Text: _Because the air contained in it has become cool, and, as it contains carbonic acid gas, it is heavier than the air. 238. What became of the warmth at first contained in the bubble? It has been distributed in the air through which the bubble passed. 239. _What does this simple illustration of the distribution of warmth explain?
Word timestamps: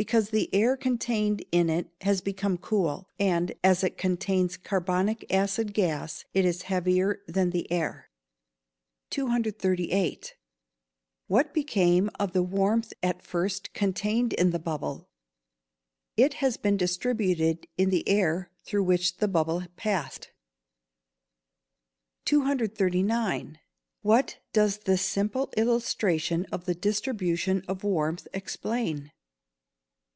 _Because 0.02 0.30
the 0.30 0.48
air 0.54 0.78
contained 0.78 1.44
in 1.52 1.68
it 1.68 1.90
has 2.00 2.22
become 2.22 2.56
cool, 2.56 3.06
and, 3.18 3.52
as 3.62 3.84
it 3.84 3.98
contains 3.98 4.56
carbonic 4.56 5.30
acid 5.30 5.74
gas, 5.74 6.24
it 6.32 6.46
is 6.46 6.62
heavier 6.62 7.20
than 7.28 7.50
the 7.50 7.70
air. 7.70 8.08
238. 9.10 10.36
What 11.26 11.52
became 11.52 12.08
of 12.18 12.32
the 12.32 12.42
warmth 12.42 12.94
at 13.02 13.20
first 13.20 13.74
contained 13.74 14.32
in 14.32 14.52
the 14.52 14.58
bubble? 14.58 15.10
It 16.16 16.32
has 16.40 16.56
been 16.56 16.78
distributed 16.78 17.66
in 17.76 17.90
the 17.90 18.08
air 18.08 18.50
through 18.64 18.84
which 18.84 19.18
the 19.18 19.28
bubble 19.28 19.64
passed. 19.76 20.30
239. 22.24 23.58
_What 24.02 24.36
does 24.54 24.78
this 24.78 25.02
simple 25.02 25.52
illustration 25.58 26.46
of 26.50 26.64
the 26.64 26.74
distribution 26.74 27.62
of 27.68 27.84
warmth 27.84 28.26
explain? 28.32 29.12